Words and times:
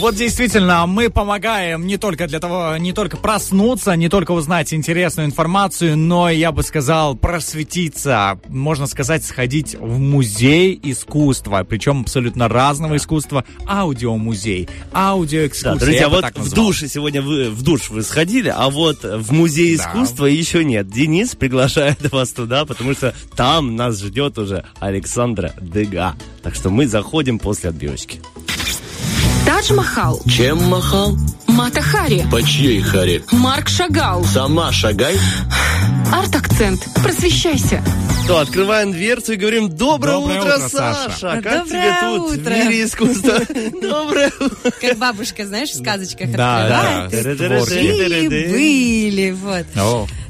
Вот 0.00 0.14
действительно, 0.14 0.86
мы 0.86 1.10
помогаем 1.10 1.84
не 1.86 1.96
только 1.96 2.28
для 2.28 2.38
того, 2.38 2.76
не 2.76 2.92
только 2.92 3.16
проснуться, 3.16 3.96
не 3.96 4.08
только 4.08 4.30
узнать 4.30 4.72
интересную 4.72 5.26
информацию, 5.26 5.96
но, 5.98 6.30
я 6.30 6.52
бы 6.52 6.62
сказал, 6.62 7.16
просветиться, 7.16 8.40
можно 8.48 8.86
сказать, 8.86 9.24
сходить 9.24 9.74
в 9.74 9.98
музей 9.98 10.78
искусства, 10.84 11.66
причем 11.68 12.02
абсолютно 12.02 12.48
разного 12.48 12.96
искусства, 12.96 13.44
аудиомузей, 13.66 14.68
аудиоэкскурсия. 14.92 15.74
Да, 15.74 15.84
друзья, 15.84 16.08
вот 16.08 16.24
в 16.36 16.54
душе 16.54 16.86
сегодня 16.86 17.20
вы 17.20 17.50
в 17.50 17.62
душ 17.62 17.90
вы 17.90 18.02
сходили, 18.02 18.54
а 18.56 18.70
вот 18.70 19.02
в 19.02 19.32
музей 19.32 19.76
Да. 19.76 19.82
искусства 19.84 20.26
еще 20.26 20.64
нет. 20.64 20.88
Денис 20.88 21.34
приглашает 21.34 22.12
вас 22.12 22.30
туда, 22.30 22.64
потому 22.66 22.92
что 22.94 23.14
там 23.34 23.74
нас 23.74 23.98
ждет 24.00 24.38
уже 24.38 24.64
Александра 24.78 25.52
Дега. 25.60 26.14
Так 26.44 26.54
что 26.54 26.70
мы 26.70 26.86
заходим 26.86 27.40
после 27.40 27.70
отбивочки. 27.70 28.20
Тадж-Махал, 29.52 30.20
Чем 30.28 30.62
махал? 30.64 31.16
Мата 31.46 31.80
Хари, 31.80 32.22
По 32.30 32.42
чьей 32.42 32.82
харе? 32.82 33.22
Марк 33.32 33.70
Шагал, 33.70 34.22
Сама 34.22 34.70
шагай. 34.72 35.16
Арт-акцент. 36.12 36.86
Просвещайся. 37.02 37.82
То, 38.26 38.40
открываем 38.40 38.92
дверцу 38.92 39.32
и 39.32 39.36
говорим 39.36 39.70
«Доброе, 39.70 40.16
Доброе 40.20 40.40
утро, 40.42 40.56
утро, 40.56 40.68
Саша! 40.68 41.10
Саша!» 41.18 41.40
Как 41.42 41.64
Доброе 41.64 41.64
тебе 41.66 41.94
тут 42.02 42.32
утро. 42.38 42.50
в 42.50 42.56
мире 42.58 42.84
искусства? 42.84 43.38
Доброе 43.80 44.32
утро! 44.38 44.70
Как 44.82 44.98
бабушка, 44.98 45.46
знаешь, 45.46 45.70
в 45.70 45.76
сказочках 45.78 46.30
Да, 46.32 47.06
открывает. 47.06 47.38
да, 47.38 47.46
творчески. 47.48 47.80
Жили-были, 47.80 49.30
вот. 49.30 49.64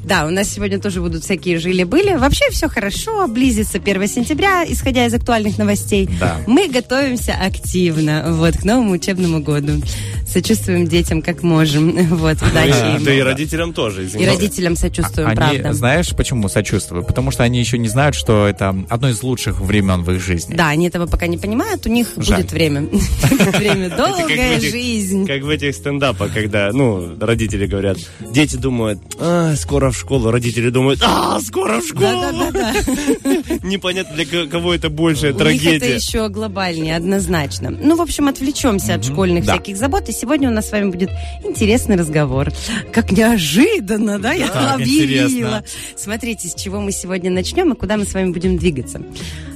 Да, 0.03 0.25
у 0.25 0.29
нас 0.29 0.49
сегодня 0.49 0.79
тоже 0.79 1.01
будут 1.01 1.23
всякие 1.23 1.59
жили-были. 1.59 2.15
Вообще 2.15 2.45
все 2.51 2.67
хорошо, 2.69 3.27
близится 3.27 3.77
1 3.77 4.07
сентября, 4.07 4.63
исходя 4.67 5.05
из 5.05 5.13
актуальных 5.13 5.57
новостей. 5.57 6.09
Да. 6.19 6.37
Мы 6.47 6.67
готовимся 6.69 7.33
активно 7.33 8.23
вот, 8.27 8.57
к 8.57 8.63
новому 8.63 8.91
учебному 8.91 9.39
году. 9.41 9.81
Сочувствуем 10.27 10.87
детям 10.87 11.21
как 11.21 11.43
можем. 11.43 11.89
Вот, 12.19 12.37
удачи 12.41 12.71
Да 13.03 13.11
им. 13.13 13.19
и 13.19 13.21
родителям 13.21 13.73
тоже, 13.73 14.03
И 14.03 14.07
извини. 14.07 14.25
родителям 14.27 14.75
сочувствуем, 14.75 15.27
Они, 15.29 15.35
правда. 15.35 15.73
знаешь, 15.73 16.09
почему 16.15 16.49
сочувствую? 16.49 17.03
Потому 17.03 17.31
что 17.31 17.43
они 17.43 17.59
еще 17.59 17.77
не 17.77 17.87
знают, 17.87 18.15
что 18.15 18.47
это 18.47 18.75
одно 18.89 19.09
из 19.09 19.21
лучших 19.23 19.59
времен 19.61 20.03
в 20.03 20.11
их 20.11 20.21
жизни. 20.21 20.55
Да, 20.55 20.69
они 20.69 20.87
этого 20.87 21.05
пока 21.07 21.27
не 21.27 21.37
понимают, 21.37 21.85
у 21.85 21.89
них 21.89 22.07
Жаль. 22.17 22.41
будет 22.41 22.51
время. 22.51 22.81
Время, 23.57 23.89
долгая 23.95 24.59
жизнь. 24.59 25.25
Как 25.27 25.41
в 25.43 25.49
этих 25.49 25.73
стендапах, 25.75 26.33
когда, 26.33 26.71
ну, 26.73 27.17
родители 27.19 27.65
говорят, 27.65 27.97
дети 28.31 28.55
думают, 28.55 28.99
а, 29.19 29.55
скоро 29.89 29.91
в 29.91 29.97
школу, 29.97 30.31
родители 30.31 30.69
думают, 30.69 31.01
а, 31.03 31.39
скоро 31.41 31.79
в 31.79 31.87
школу. 31.87 32.07
Непонятно, 33.63 34.15
для 34.15 34.25
ко- 34.25 34.47
кого 34.47 34.73
это 34.73 34.89
большая 34.89 35.31
них 35.33 35.41
это 35.41 35.43
трагедия. 35.43 35.95
еще 35.95 36.29
глобальнее, 36.29 36.95
однозначно. 36.95 37.69
Ну, 37.69 37.95
в 37.95 38.01
общем, 38.01 38.27
отвлечемся 38.27 38.95
от 38.95 39.05
школьных 39.05 39.43
всяких 39.43 39.77
забот. 39.77 40.09
И 40.09 40.11
сегодня 40.11 40.49
у 40.49 40.53
нас 40.53 40.69
с 40.69 40.71
вами 40.71 40.89
будет 40.91 41.09
интересный 41.43 41.95
разговор. 41.95 42.51
Как 42.91 43.11
неожиданно, 43.11 44.19
да, 44.19 44.33
я 44.33 44.73
объявила. 44.73 45.63
Смотрите, 45.95 46.47
с 46.47 46.55
чего 46.55 46.79
мы 46.79 46.91
сегодня 46.91 47.31
начнем 47.31 47.73
и 47.73 47.75
куда 47.75 47.97
мы 47.97 48.05
с 48.05 48.13
вами 48.13 48.31
будем 48.31 48.57
двигаться. 48.57 49.01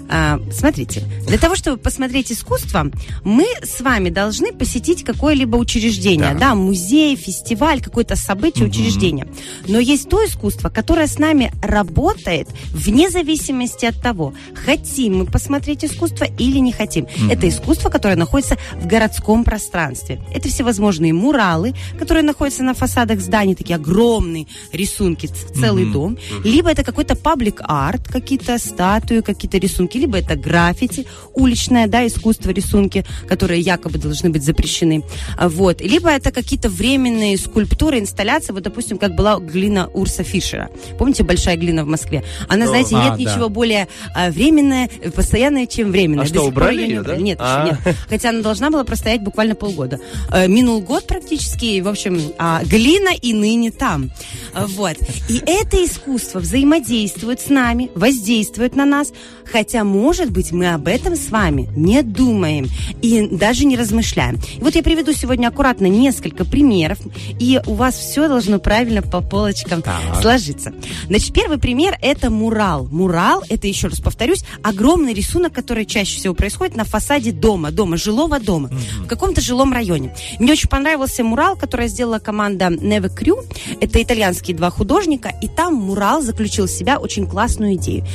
А, 0.10 0.40
смотрите, 0.52 1.04
для 1.28 1.38
того, 1.38 1.56
чтобы 1.56 1.78
посмотреть 1.78 2.32
искусство, 2.32 2.92
мы 3.24 3.46
с 3.64 3.82
вами 3.82 4.10
должны 4.10 4.52
посетить 4.52 5.04
какое-либо 5.04 5.56
учреждение, 5.58 6.34
Да. 6.34 6.40
да, 6.50 6.56
музей, 6.56 7.16
фестиваль, 7.16 7.82
какое-то 7.82 8.16
событие, 8.16 8.66
учреждение. 8.66 9.28
Но 9.68 9.80
есть 9.80 10.10
то 10.10 10.24
искусство, 10.26 10.70
которое 10.70 11.08
с 11.08 11.18
нами 11.20 11.52
работает 11.62 12.50
вне 12.72 13.10
зависимости 13.10 13.86
от 13.86 14.02
того, 14.02 14.34
хотим 14.54 15.18
мы 15.20 15.26
посмотреть 15.26 15.86
искусство 15.86 16.26
или 16.38 16.58
не 16.60 16.72
хотим. 16.72 17.08
Это 17.30 17.48
искусство, 17.48 17.90
которое 17.90 18.16
находится 18.16 18.58
в 18.76 18.86
городском 18.86 19.44
пространстве. 19.44 20.22
Это 20.34 20.50
всевозможные 20.50 21.14
муралы, 21.14 21.74
которые 21.98 22.24
находятся 22.24 22.64
на 22.64 22.74
фасадах 22.74 23.20
зданий, 23.20 23.56
такие 23.56 23.76
огромные 23.76 24.48
рисунки, 24.72 25.30
целый 25.56 25.86
дом. 25.92 26.18
Либо 26.44 26.70
это 26.70 26.84
какой-то 26.84 27.16
паблик-арт, 27.16 28.08
какие-то 28.08 28.58
статуи, 28.58 29.22
какие-то 29.22 29.58
рисунки, 29.58 29.93
либо 29.98 30.18
это 30.18 30.36
граффити, 30.36 31.06
уличное, 31.34 31.88
да, 31.88 32.06
искусство, 32.06 32.52
рисунки, 32.52 33.06
которые 33.28 33.62
якобы 33.62 33.98
должны 33.98 34.30
быть 34.30 34.44
запрещены. 34.44 35.04
А, 35.38 35.50
Вот. 35.50 35.82
Либо 35.82 36.10
это 36.10 36.32
какие-то 36.32 36.70
временные 36.70 37.38
скульптуры, 37.38 38.00
инсталляции, 38.00 38.54
вот, 38.54 38.64
допустим, 38.64 38.98
как 38.98 39.16
была 39.16 39.40
глина 39.40 39.88
Урса 39.94 40.24
Фишера. 40.24 40.70
Помните, 40.98 41.24
большая 41.24 41.58
глина 41.58 41.84
в 41.84 41.88
Москве? 41.88 42.24
Она, 42.48 42.68
знаете, 42.68 42.96
А, 42.96 43.04
нет 43.04 43.14
да. 43.14 43.32
ничего 43.32 43.50
более 43.50 43.88
а, 44.16 44.30
временное, 44.32 44.90
постоянное, 45.16 45.66
чем 45.68 45.92
временное. 45.92 46.26
А 46.26 46.28
что, 46.28 46.44
убрали 46.44 46.82
её 46.82 46.88
не 46.88 47.00
убрали. 47.00 47.18
да? 47.18 47.24
Нет, 47.24 47.38
А. 47.42 47.66
еще 47.68 47.78
нет. 47.86 47.96
Хотя 48.10 48.30
она 48.30 48.42
должна 48.42 48.70
была 48.70 48.84
простоять 48.84 49.22
буквально 49.22 49.56
полгода. 49.56 50.00
Э, 50.32 50.48
Минул 50.48 50.82
год 50.82 51.08
практически, 51.08 51.80
в 51.82 51.88
общем, 51.88 52.20
а, 52.38 52.62
глина 52.64 53.10
и 53.22 53.34
ныне 53.34 53.72
там. 53.72 54.12
Вот. 54.56 54.98
И 55.30 55.42
это 55.46 55.84
искусство 55.84 56.40
взаимодействует 56.40 57.40
с 57.42 57.50
нами, 57.50 57.90
воздействует 57.96 58.76
на 58.76 58.86
нас, 58.86 59.12
хотя, 59.52 59.83
может 59.84 60.32
быть, 60.32 60.52
мы 60.52 60.74
об 60.74 60.88
этом 60.88 61.16
с 61.16 61.30
вами 61.30 61.70
не 61.76 62.02
думаем 62.02 62.68
и 63.02 63.28
даже 63.28 63.66
не 63.66 63.76
размышляем. 63.76 64.40
И 64.58 64.62
вот 64.62 64.76
я 64.76 64.84
приведу 64.84 65.14
сегодня 65.14 65.48
аккуратно 65.48 65.88
несколько 65.88 66.46
примеров, 66.46 67.00
и 67.40 67.60
у 67.66 67.74
вас 67.74 67.96
все 67.96 68.28
должно 68.28 68.60
правильно 68.60 69.02
по 69.02 69.22
полочкам 69.22 69.82
Так. 69.82 70.22
сложиться. 70.22 70.74
Значит, 71.08 71.34
первый 71.34 71.58
пример– 71.58 71.98
это 72.02 72.30
мурал. 72.30 72.88
Мурал– 72.92 73.44
это, 73.50 73.68
еще 73.68 73.88
раз 73.88 74.00
повторюсь, 74.00 74.44
огромный 74.62 75.14
рисунок, 75.14 75.54
который 75.54 75.86
чаще 75.86 76.18
всего 76.18 76.34
происходит 76.34 76.76
на 76.76 76.84
фасаде 76.86 77.32
дома, 77.32 77.72
дома, 77.72 77.98
жилого 77.98 78.40
дома, 78.40 78.70
в 79.04 79.08
каком-то 79.08 79.42
жилом 79.42 79.74
районе. 79.74 80.16
Мне 80.40 80.54
очень 80.54 80.70
понравился 80.70 81.24
мурал, 81.24 81.56
который 81.56 81.88
сделала 81.88 82.20
команда 82.20 82.68
Neve 82.68 83.12
Crew. 83.16 83.44
Это 83.82 84.02
итальянские 84.02 84.56
два 84.56 84.70
художника, 84.70 85.32
и 85.42 85.48
там 85.48 85.76
мурал 85.76 86.22
заключил 86.22 86.66
в 86.68 86.72
себя 86.72 86.98
очень 87.00 87.28
классную 87.28 87.76
идею. 87.76 88.06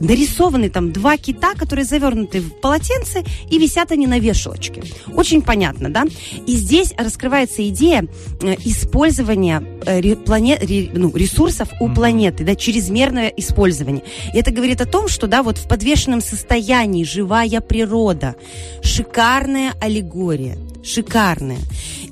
Нарисованы 0.00 0.68
там 0.70 0.92
два 0.92 1.13
кита, 1.16 1.54
которые 1.54 1.84
завернуты 1.84 2.40
в 2.40 2.60
полотенце, 2.60 3.24
и 3.50 3.58
висят 3.58 3.92
они 3.92 4.06
на 4.06 4.18
вешалочке. 4.18 4.82
Очень 5.14 5.42
понятно, 5.42 5.90
да? 5.90 6.04
И 6.46 6.52
здесь 6.56 6.94
раскрывается 6.96 7.66
идея 7.68 8.06
э, 8.40 8.54
использования 8.64 9.62
э, 9.86 10.00
ре- 10.00 10.16
плане- 10.16 10.58
ре- 10.58 10.90
ну, 10.92 11.14
ресурсов 11.14 11.68
у 11.80 11.88
планеты, 11.88 12.44
да, 12.44 12.54
чрезмерное 12.54 13.28
использование. 13.28 14.02
И 14.32 14.38
это 14.38 14.50
говорит 14.50 14.80
о 14.80 14.86
том, 14.86 15.08
что, 15.08 15.26
да, 15.26 15.42
вот 15.42 15.58
в 15.58 15.68
подвешенном 15.68 16.20
состоянии 16.20 17.04
живая 17.04 17.60
природа, 17.60 18.36
шикарная 18.82 19.74
аллегория, 19.80 20.56
шикарная. 20.84 21.58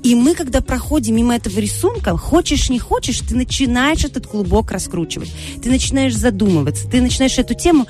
И 0.03 0.15
мы, 0.15 0.35
когда 0.35 0.59
проходим 0.59 1.15
мимо 1.15 1.35
этого 1.35 1.59
рисунка, 1.59 2.17
хочешь 2.17 2.69
не 2.69 2.77
хочешь, 2.79 3.19
ты 3.19 3.35
начинаешь 3.35 4.03
этот 4.03 4.27
клубок 4.27 4.71
раскручивать. 4.71 5.31
Ты 5.63 5.69
начинаешь 5.69 6.13
задумываться, 6.15 6.89
ты 6.89 7.01
начинаешь 7.01 7.37
эту 7.37 7.53
тему 7.53 7.87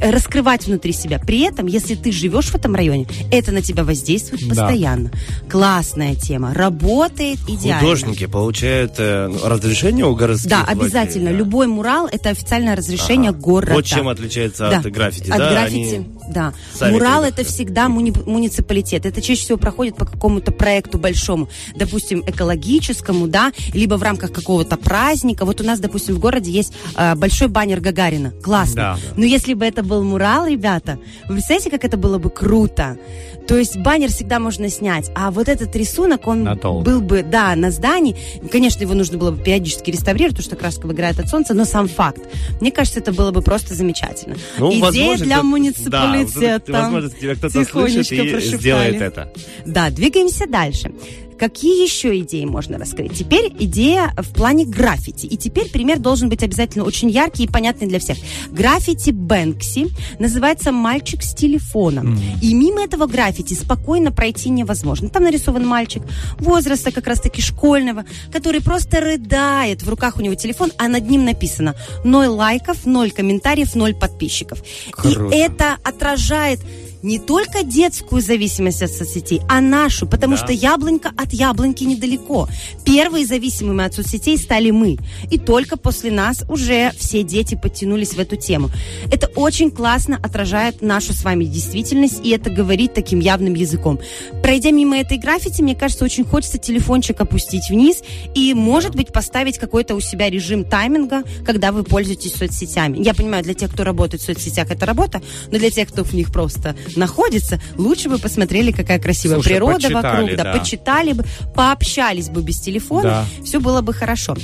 раскрывать 0.00 0.66
внутри 0.66 0.92
себя. 0.92 1.18
При 1.18 1.40
этом, 1.40 1.66
если 1.66 1.94
ты 1.96 2.12
живешь 2.12 2.46
в 2.46 2.54
этом 2.54 2.74
районе, 2.76 3.06
это 3.32 3.50
на 3.50 3.62
тебя 3.62 3.82
воздействует 3.82 4.42
Да. 4.46 4.48
постоянно. 4.50 5.10
Классная 5.50 6.14
тема, 6.14 6.54
работает 6.54 7.38
идеально. 7.48 7.80
Художники 7.80 8.26
получают 8.26 8.94
э, 8.98 9.28
ну, 9.28 9.38
разрешение 9.48 10.04
у 10.06 10.14
городских 10.14 10.50
Да, 10.50 10.58
властей, 10.64 10.80
обязательно. 10.84 11.30
да? 11.30 11.36
Любой 11.36 11.66
мурал 11.66 12.06
это 12.10 12.30
официальное 12.30 12.76
разрешение 12.76 13.30
Ага. 13.30 13.40
города. 13.40 13.74
Вот 13.74 13.84
чем 13.86 14.08
отличается 14.08 14.68
от 14.68 14.84
граффити, 14.90 15.30
От 15.30 15.38
да? 15.38 15.50
граффити, 15.50 15.94
Они 15.96 16.06
да. 16.28 16.52
сами 16.74 16.92
Мурал 16.92 17.24
это 17.24 17.44
всегда 17.44 17.88
муни- 17.88 18.12
муниципалитет. 18.26 19.06
Это 19.06 19.20
чаще 19.20 19.42
всего 19.42 19.58
проходит 19.58 19.96
по 19.96 20.04
какому-то 20.04 20.52
проекту 20.52 20.98
большому, 20.98 21.48
допустим, 21.74 22.22
экологическому, 22.26 23.28
да, 23.28 23.52
либо 23.72 23.94
в 23.94 24.02
рамках 24.02 24.32
какого-то 24.32 24.76
праздника. 24.76 25.44
Вот 25.44 25.60
у 25.60 25.64
нас, 25.64 25.80
допустим, 25.80 26.14
в 26.14 26.18
городе 26.18 26.50
есть 26.50 26.72
э, 26.96 27.14
большой 27.14 27.48
баннер 27.48 27.80
Гагарина. 27.80 28.32
Классно. 28.42 28.74
Да. 28.74 28.98
Но 29.16 29.24
если 29.24 29.54
бы 29.54 29.64
это 29.64 29.82
был 29.82 30.02
мурал, 30.02 30.46
ребята, 30.46 30.98
вы 31.28 31.34
представляете, 31.34 31.70
как 31.70 31.84
это 31.84 31.96
было 31.96 32.18
бы 32.18 32.30
круто? 32.30 32.98
То 33.46 33.56
есть 33.56 33.76
баннер 33.76 34.10
всегда 34.10 34.38
можно 34.38 34.68
снять, 34.68 35.10
а 35.14 35.30
вот 35.30 35.48
этот 35.48 35.74
рисунок, 35.76 36.26
он 36.26 36.44
был 36.82 37.00
бы, 37.00 37.22
да, 37.22 37.54
на 37.54 37.70
здании. 37.70 38.16
Конечно, 38.50 38.82
его 38.82 38.94
нужно 38.94 39.18
было 39.18 39.30
бы 39.30 39.42
периодически 39.42 39.90
реставрировать, 39.90 40.36
потому 40.36 40.46
что 40.46 40.56
краска 40.56 40.86
выгорает 40.86 41.20
от 41.20 41.28
солнца, 41.28 41.54
но 41.54 41.64
сам 41.64 41.88
факт. 41.88 42.20
Мне 42.60 42.70
кажется, 42.72 43.00
это 43.00 43.12
было 43.12 43.30
бы 43.30 43.42
просто 43.42 43.74
замечательно. 43.74 44.36
Ну, 44.58 44.70
Идея 44.70 44.82
возможно, 44.82 45.24
для 45.24 45.42
муниципалитета. 45.42 46.72
Да, 46.72 46.82
возможно, 46.82 47.10
тебя 47.10 47.34
кто-то 47.34 47.64
слышит 47.64 48.12
и 48.12 48.30
прошептали. 48.30 48.58
сделает 48.58 49.00
это. 49.00 49.32
Да, 49.64 49.90
двигаемся 49.90 50.46
дальше. 50.46 50.92
Какие 51.38 51.82
еще 51.82 52.18
идеи 52.20 52.44
можно 52.44 52.78
раскрыть? 52.78 53.18
Теперь 53.18 53.52
идея 53.58 54.14
в 54.16 54.32
плане 54.32 54.64
граффити. 54.64 55.26
И 55.26 55.36
теперь 55.36 55.70
пример 55.70 55.98
должен 55.98 56.28
быть 56.28 56.42
обязательно 56.42 56.84
очень 56.84 57.10
яркий 57.10 57.44
и 57.44 57.48
понятный 57.48 57.86
для 57.86 57.98
всех. 57.98 58.16
Граффити 58.50 59.10
Бэнкси 59.10 59.88
называется 60.18 60.72
«Мальчик 60.72 61.22
с 61.22 61.34
телефоном». 61.34 62.18
И 62.40 62.54
мимо 62.54 62.82
этого 62.82 63.06
граффити 63.06 63.54
спокойно 63.54 64.12
пройти 64.12 64.48
невозможно. 64.48 65.08
Там 65.08 65.24
нарисован 65.24 65.66
мальчик 65.66 66.02
возраста 66.38 66.90
как 66.90 67.06
раз-таки 67.06 67.42
школьного, 67.42 68.04
который 68.32 68.62
просто 68.62 69.00
рыдает. 69.00 69.82
В 69.82 69.88
руках 69.88 70.16
у 70.16 70.20
него 70.22 70.34
телефон, 70.34 70.72
а 70.78 70.88
над 70.88 71.08
ним 71.08 71.24
написано 71.24 71.74
«Ноль 72.04 72.28
лайков, 72.28 72.86
ноль 72.86 73.10
комментариев, 73.10 73.74
ноль 73.74 73.94
подписчиков». 73.94 74.62
Круто. 74.90 75.34
И 75.34 75.38
это 75.38 75.76
отражает 75.82 76.60
не 77.06 77.20
только 77.20 77.62
детскую 77.62 78.20
зависимость 78.20 78.82
от 78.82 78.90
соцсетей, 78.90 79.40
а 79.48 79.60
нашу, 79.60 80.08
потому 80.08 80.36
что 80.36 80.52
яблонька 80.52 81.12
от 81.16 81.32
яблоньки 81.32 81.84
недалеко. 81.84 82.48
Первые 82.84 83.24
зависимыми 83.24 83.84
от 83.84 83.94
соцсетей 83.94 84.36
стали 84.36 84.72
мы. 84.72 84.98
И 85.30 85.38
только 85.38 85.76
после 85.76 86.10
нас 86.10 86.42
уже 86.48 86.90
все 86.98 87.22
дети 87.22 87.54
подтянулись 87.54 88.14
в 88.14 88.18
эту 88.18 88.34
тему. 88.34 88.70
Это 89.12 89.28
очень 89.36 89.70
классно 89.70 90.18
отражает 90.20 90.82
нашу 90.82 91.12
с 91.12 91.22
вами 91.22 91.44
действительность, 91.44 92.20
и 92.24 92.30
это 92.30 92.50
говорит 92.50 92.92
таким 92.94 93.20
явным 93.20 93.54
языком. 93.54 94.00
Пройдя 94.42 94.72
мимо 94.72 94.98
этой 94.98 95.18
граффити, 95.18 95.62
мне 95.62 95.76
кажется, 95.76 96.04
очень 96.04 96.24
хочется 96.24 96.58
телефончик 96.58 97.20
опустить 97.20 97.70
вниз 97.70 98.02
и, 98.34 98.52
может 98.52 98.96
быть, 98.96 99.12
поставить 99.12 99.58
какой-то 99.58 99.94
у 99.94 100.00
себя 100.00 100.28
режим 100.28 100.64
тайминга, 100.64 101.22
когда 101.44 101.70
вы 101.70 101.84
пользуетесь 101.84 102.34
соцсетями. 102.34 103.00
Я 103.00 103.14
понимаю, 103.14 103.44
для 103.44 103.54
тех, 103.54 103.72
кто 103.72 103.84
работает 103.84 104.22
в 104.22 104.26
соцсетях, 104.26 104.72
это 104.72 104.86
работа, 104.86 105.22
но 105.52 105.58
для 105.58 105.70
тех, 105.70 105.88
кто 105.88 106.02
в 106.02 106.12
них 106.12 106.32
просто 106.32 106.74
находится, 106.96 107.60
лучше 107.76 108.08
бы 108.08 108.18
посмотрели, 108.18 108.72
какая 108.72 108.98
красивая 108.98 109.36
Слушай, 109.36 109.48
природа 109.48 109.88
вокруг, 109.90 110.36
да, 110.36 110.44
да. 110.44 110.52
почитали 110.58 111.12
бы, 111.12 111.24
пообщались 111.54 112.28
бы 112.28 112.42
без 112.42 112.60
телефона, 112.60 113.02
Да. 113.02 113.44
все 113.44 113.60
было 113.60 113.80
бы 113.80 113.92
хорошо. 113.92 114.36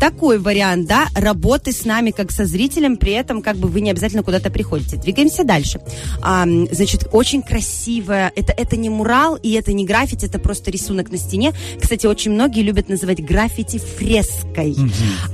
Такой 0.00 0.38
вариант, 0.38 0.88
да, 0.88 1.08
работы 1.14 1.72
с 1.72 1.84
нами 1.84 2.10
как 2.10 2.32
со 2.32 2.46
зрителем, 2.46 2.96
при 2.96 3.12
этом 3.12 3.42
как 3.42 3.56
бы 3.56 3.68
вы 3.68 3.82
не 3.82 3.90
обязательно 3.90 4.22
куда-то 4.22 4.50
приходите. 4.50 4.96
Двигаемся 4.96 5.44
дальше. 5.44 5.80
А, 6.22 6.46
значит, 6.70 7.08
очень 7.12 7.42
красивая, 7.42 8.32
это, 8.34 8.54
это 8.56 8.76
не 8.76 8.88
мурал 8.88 9.36
и 9.36 9.52
это 9.52 9.74
не 9.74 9.84
граффити, 9.84 10.24
это 10.24 10.38
просто 10.38 10.70
рисунок 10.70 11.10
на 11.10 11.18
стене. 11.18 11.52
Кстати, 11.78 12.06
очень 12.06 12.30
многие 12.32 12.62
любят 12.62 12.88
называть 12.88 13.22
граффити 13.22 13.78
фреской. 13.78 14.74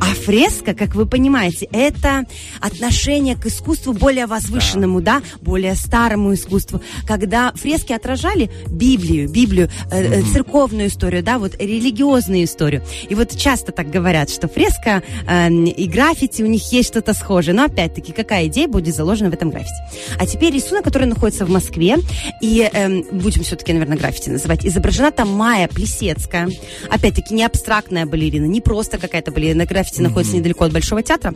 А 0.01 0.07
фреска, 0.25 0.75
как 0.75 0.97
вы 0.97 1.07
понимаете, 1.07 1.69
это 1.71 2.25
отношение 2.61 3.37
к 3.37 3.47
искусству 3.47 3.93
более 3.93 4.27
возвышенному, 4.27 5.01
да, 5.01 5.23
более 5.41 5.77
старому 5.77 6.35
искусству, 6.35 6.81
когда 7.07 7.53
фрески 7.53 7.93
отражали 7.93 8.51
Библию, 8.67 9.29
Библию, 9.29 9.71
э, 9.93 10.21
э, 10.21 10.23
церковную 10.33 10.89
историю, 10.89 11.23
да, 11.23 11.39
вот 11.39 11.55
религиозную 11.61 12.45
историю. 12.45 12.83
И 13.09 13.15
вот 13.15 13.37
часто 13.37 13.71
так 13.71 13.91
говорят, 13.91 14.29
что 14.29 14.49
фреска 14.57 15.03
э, 15.29 15.51
и 15.51 15.87
граффити, 15.87 16.43
у 16.43 16.47
них 16.47 16.73
есть 16.73 16.89
что-то 16.89 17.13
схожее. 17.13 17.55
Но 17.55 17.65
опять-таки, 17.65 18.13
какая 18.13 18.47
идея 18.47 18.69
будет 18.69 18.95
заложена 18.95 19.31
в 19.31 19.35
этом 19.35 19.51
граффити? 19.51 19.75
А 20.19 20.27
теперь 20.27 20.55
рисунок, 20.55 20.85
который 20.85 21.07
находится 21.07 21.45
в 21.45 21.51
Москве, 21.51 21.97
и 22.41 22.69
эм, 22.73 23.05
будем 23.13 23.43
все-таки, 23.43 23.73
наверное, 23.73 23.99
граффити 23.99 24.31
называть, 24.31 24.65
изображена 24.65 25.11
там 25.13 25.31
Майя 25.31 25.69
Плесецкая. 25.69 26.49
Опять-таки, 26.91 27.35
не 27.35 27.45
абстрактная 27.45 28.07
балерина, 28.07 28.47
не 28.47 28.61
просто 28.63 28.99
какая-то 28.99 29.31
балерина. 29.31 29.67
Граффити 29.67 30.01
находится 30.01 30.37
недалеко 30.37 30.65
от 30.65 30.73
Большого 30.73 31.03
театра. 31.03 31.35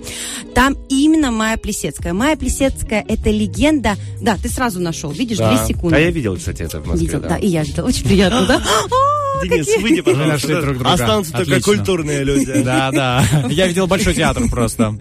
Там 0.54 0.76
именно 0.88 1.30
Майя 1.30 1.58
Плесецкая. 1.58 2.14
Майя 2.14 2.36
Плесецкая– 2.36 3.04
это 3.08 3.30
легенда... 3.30 3.96
Да, 4.22 4.36
ты 4.42 4.48
сразу 4.48 4.80
нашел, 4.80 5.10
видишь, 5.10 5.38
Да. 5.38 5.54
две 5.54 5.66
секунды. 5.66 5.96
А 5.96 5.98
я 5.98 6.10
видел, 6.10 6.36
кстати, 6.36 6.62
это 6.62 6.80
в 6.80 6.86
Москве. 6.86 7.06
Видел, 7.06 7.20
да. 7.20 7.28
да, 7.30 7.36
и 7.36 7.48
я 7.48 7.62
видела. 7.62 7.86
Очень 7.86 8.04
приятно, 8.04 8.46
да? 8.46 8.62
Денис, 9.42 9.66
какие- 9.66 9.82
выйди, 9.82 10.00
нашли 10.00 10.14
пожалуйста. 10.14 10.60
друг 10.62 10.74
друга. 10.76 10.92
Останутся 10.92 11.32
только 11.32 11.50
Отлично. 11.52 11.72
культурные 11.76 12.24
люди. 12.24 12.62
Да, 12.62 12.90
да. 12.90 13.24
Я 13.50 13.66
видел 13.66 13.86
большой 13.86 14.14
театр 14.14 14.44
просто. 14.50 14.98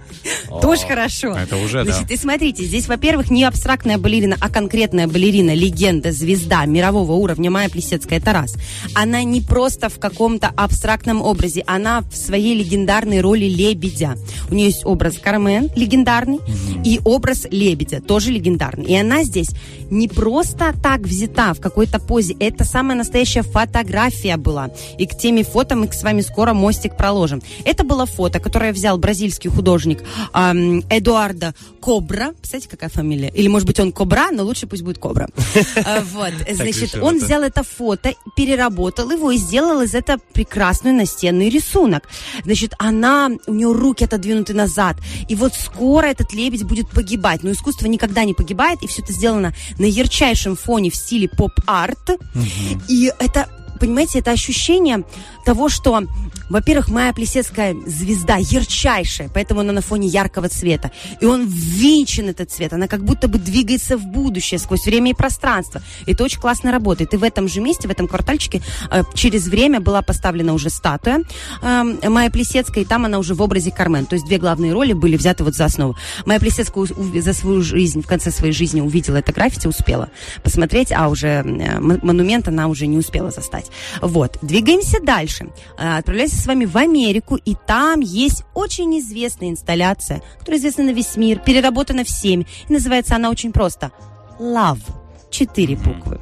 Тоже 0.62 0.81
хорошо. 0.88 1.36
Это 1.38 1.57
уже, 1.57 1.83
да. 1.83 1.91
Значит, 1.94 2.12
и 2.12 2.18
смотрите, 2.18 2.63
здесь, 2.63 2.88
во-первых, 2.88 3.30
не 3.30 3.44
абстрактная 3.44 3.97
балерина, 3.97 4.36
а 4.39 4.50
конкретная 4.50 5.07
балерина, 5.07 5.53
легенда, 5.53 6.12
звезда 6.12 6.65
мирового 6.65 7.13
уровня 7.13 7.51
Майя 7.51 7.69
Плесецкая 7.69 8.19
Тарас. 8.19 8.56
Она 8.94 9.24
не 9.24 9.41
просто 9.41 9.89
в 9.89 10.00
каком-то 10.00 10.47
абстрактном 10.56 11.21
образе, 11.21 11.63
она 11.68 12.01
в 12.01 12.15
своей 12.15 12.56
легендарной 12.56 13.21
роли 13.21 13.45
лебедя. 13.45 14.15
У 14.50 14.56
нее 14.56 14.68
есть 14.68 14.85
образ 14.85 15.18
Кармен, 15.18 15.69
легендарный, 15.75 16.39
и 16.83 17.00
образ 17.03 17.45
лебедя, 17.51 18.01
тоже 18.01 18.31
легендарный. 18.31 18.85
И 18.85 18.95
она 18.95 19.24
здесь 19.24 19.50
не 19.89 20.07
просто 20.07 20.74
так 20.81 21.01
взята 21.01 21.53
в 21.53 21.59
какой-то 21.59 22.00
позе, 22.00 22.36
это 22.39 22.63
самая 22.63 22.97
настоящая 22.97 23.44
фотография 23.44 24.38
была. 24.38 24.69
И 24.97 25.06
к 25.06 25.18
теме 25.18 25.44
фото 25.44 25.75
мы 25.75 25.91
с 25.91 26.03
вами 26.03 26.21
скоро 26.21 26.53
мостик 26.53 26.95
проложим. 26.97 27.41
Это 27.65 27.83
было 27.83 28.06
фото, 28.06 28.39
которое 28.39 28.71
взял 28.74 28.97
бразильский 28.97 29.50
художник 29.50 30.03
ам, 30.33 30.83
Эдуардо 30.89 31.53
Кобра. 31.81 32.33
Представляете, 32.33 32.69
какая 32.69 32.89
фамилия? 32.89 33.30
Или, 33.30 33.47
может 33.47 33.68
быть, 33.68 33.80
он 33.80 33.91
Кобра, 33.91 34.31
но 34.31 34.44
лучше 34.44 34.68
пусть 34.68 34.83
будет 34.83 34.97
Кобра. 34.97 35.30
А, 35.86 36.01
Вот, 36.01 36.33
значит, 36.51 36.95
он 37.01 37.19
взял 37.19 37.42
это 37.42 37.63
фото, 37.63 38.13
переработал 38.35 39.09
его 39.12 39.31
и 39.31 39.38
сделал 39.38 39.81
из 39.81 39.95
этого 39.95 40.19
прекрасный 40.33 40.92
настенный 40.92 41.50
рисунок. 41.50 42.03
Значит, 42.44 42.74
она, 42.77 43.30
у 43.47 43.53
нее 43.53 43.71
руки 43.71 44.03
отодвинуты 44.03 44.53
назад. 44.53 44.97
И 45.27 45.35
вот 45.35 45.53
скоро 45.53 46.07
этот 46.07 46.33
лебедь 46.33 46.63
будет 46.63 46.89
погибать. 46.89 47.44
Но 47.44 47.51
искусство 47.51 47.88
никогда 47.88 48.24
не 48.24 48.33
погибает, 48.33 48.81
и 48.81 48.88
все 48.88 49.01
это 49.01 49.13
сделано 49.13 49.53
на 49.79 49.85
ярчайшем 49.85 50.55
фоне 50.55 50.91
в 50.91 50.95
стиле 50.95 51.27
поп-арт. 51.27 52.19
И 52.87 53.11
это 53.19 53.47
понимаете, 53.79 54.19
это 54.19 54.31
ощущение 54.31 55.03
того, 55.45 55.69
что, 55.69 56.01
во-первых, 56.49 56.89
Майя 56.89 57.13
Плесецкая 57.13 57.75
звезда 57.85 58.37
ярчайшая, 58.37 59.29
поэтому 59.33 59.61
она 59.61 59.73
на 59.73 59.81
фоне 59.81 60.07
яркого 60.07 60.49
цвета. 60.49 60.91
И 61.21 61.25
он 61.25 61.45
ввинчен, 61.47 62.29
этот 62.29 62.51
цвет. 62.51 62.73
Она 62.73 62.87
как 62.87 63.03
будто 63.03 63.27
бы 63.27 63.39
двигается 63.39 63.97
в 63.97 64.05
будущее 64.05 64.59
сквозь 64.59 64.85
время 64.85 65.11
и 65.11 65.13
пространство. 65.13 65.81
И 66.05 66.13
это 66.13 66.23
очень 66.23 66.39
классно 66.39 66.71
работает. 66.71 67.13
И 67.13 67.17
в 67.17 67.23
этом 67.23 67.47
же 67.47 67.61
месте, 67.61 67.87
в 67.87 67.91
этом 67.91 68.07
квартальчике, 68.07 68.61
э, 68.91 69.03
через 69.13 69.47
время 69.47 69.79
была 69.79 70.01
поставлена 70.01 70.53
уже 70.53 70.69
статуя 70.69 71.23
э, 71.61 72.09
Майя 72.09 72.29
Плесецкая, 72.29 72.83
и 72.83 72.87
там 72.87 73.05
она 73.05 73.19
уже 73.19 73.33
в 73.33 73.41
образе 73.41 73.71
Кармен. 73.71 74.05
То 74.05 74.15
есть 74.15 74.25
две 74.25 74.37
главные 74.37 74.73
роли 74.73 74.93
были 74.93 75.17
взяты 75.17 75.43
вот 75.43 75.55
за 75.55 75.65
основу. 75.65 75.95
Майя 76.25 76.39
Плесецкая 76.39 76.85
за 77.21 77.33
свою 77.33 77.61
жизнь, 77.61 78.01
в 78.01 78.07
конце 78.07 78.31
своей 78.31 78.53
жизни 78.53 78.81
увидела 78.81 79.17
это 79.17 79.31
граффити, 79.31 79.67
успела 79.67 80.09
посмотреть, 80.43 80.91
а 80.91 81.09
уже 81.09 81.27
э, 81.27 81.79
монумент 81.79 82.47
она 82.47 82.67
уже 82.67 82.87
не 82.87 82.97
успела 82.97 83.31
застать. 83.31 83.69
Вот, 84.01 84.38
двигаемся 84.42 85.00
дальше. 85.01 85.50
Э, 85.77 85.98
Отправляемся 85.98 86.42
с 86.42 86.45
вами 86.45 86.66
в 86.66 86.75
Америку, 86.77 87.36
и 87.36 87.56
там 87.68 88.00
есть 88.01 88.44
очень 88.54 89.00
известная 89.00 89.50
инсталляция, 89.50 90.21
которая 90.39 90.60
известна 90.60 90.86
на 90.86 90.92
весь 90.92 91.16
мир, 91.18 91.39
переработана 91.39 92.04
всеми. 92.04 92.48
И 92.68 92.74
называется 92.74 93.16
она 93.16 93.30
очень 93.30 93.51
просто 93.51 93.92
«Love». 94.39 94.80
Четыре 95.31 95.75
буквы. 95.75 96.19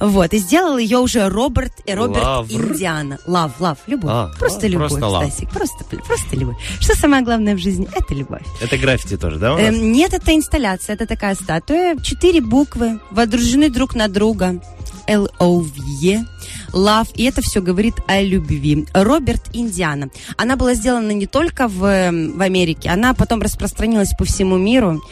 Вот, 0.00 0.34
и 0.34 0.38
сделал 0.38 0.78
ее 0.78 0.98
уже 0.98 1.28
Роберт, 1.28 1.72
э, 1.86 1.94
Роберт 1.94 2.24
Лавр. 2.24 2.50
Индиана. 2.50 3.18
Лав, 3.24 3.60
лав, 3.60 3.78
любовь. 3.86 4.10
А, 4.12 4.30
просто 4.36 4.66
лав, 4.66 4.72
любовь, 4.72 4.88
просто. 4.98 5.30
Стасик. 5.30 5.50
Просто, 5.50 5.84
просто 5.84 6.36
любовь. 6.36 6.56
Что 6.80 6.96
самое 6.96 7.22
главное 7.22 7.54
в 7.54 7.58
жизни? 7.58 7.88
Это 7.94 8.14
любовь. 8.14 8.42
Это 8.60 8.76
граффити 8.76 9.16
тоже, 9.16 9.38
да? 9.38 9.56
Эм, 9.60 9.92
нет, 9.92 10.12
это 10.12 10.34
инсталляция, 10.34 10.94
это 10.94 11.06
такая 11.06 11.36
статуя. 11.36 11.96
Четыре 12.02 12.40
буквы, 12.40 12.98
водружены 13.12 13.70
друг 13.70 13.94
на 13.94 14.08
друга. 14.08 14.60
L-O-V-E. 15.06 16.24
Love, 16.72 17.08
и 17.14 17.24
это 17.24 17.42
все 17.42 17.60
говорит 17.60 17.94
о 18.06 18.20
любви. 18.20 18.86
Роберт 18.92 19.42
Индиана. 19.52 20.10
Она 20.36 20.56
была 20.56 20.74
сделана 20.74 21.10
не 21.12 21.26
только 21.26 21.68
в, 21.68 21.78
в 21.78 22.40
Америке, 22.40 22.90
она 22.90 23.14
потом 23.14 23.40
распространилась 23.40 24.10
по 24.18 24.24
всему 24.24 24.56
миру, 24.56 25.02